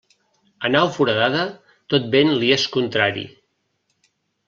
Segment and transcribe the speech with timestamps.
[0.69, 1.45] A nau foradada,
[1.95, 3.31] tot vent li és contrari.